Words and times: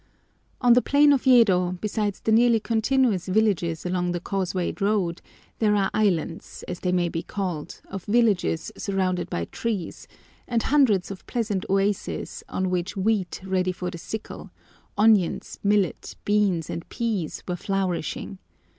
On 0.61 0.73
the 0.73 0.81
plain 0.81 1.13
of 1.13 1.27
Yedo, 1.27 1.79
besides 1.79 2.21
the 2.21 2.31
nearly 2.31 2.59
continuous 2.59 3.27
villages 3.27 3.85
along 3.85 4.13
the 4.13 4.19
causewayed 4.19 4.81
road, 4.81 5.21
there 5.59 5.75
are 5.75 5.91
islands, 5.93 6.63
as 6.67 6.79
they 6.79 6.91
may 6.91 7.07
be 7.07 7.21
called, 7.21 7.81
of 7.87 8.05
villages 8.05 8.71
surrounded 8.75 9.29
by 9.29 9.45
trees, 9.45 10.07
and 10.47 10.63
hundreds 10.63 11.11
of 11.11 11.27
pleasant 11.27 11.65
oases 11.69 12.43
on 12.49 12.71
which 12.71 12.97
wheat 12.97 13.41
ready 13.45 13.71
for 13.71 13.91
the 13.91 13.99
sickle, 13.99 14.49
onions, 14.97 15.59
millet, 15.63 16.15
beans, 16.25 16.67
and 16.67 16.89
peas, 16.89 17.43
were 17.47 17.55
flourishing. 17.55 18.39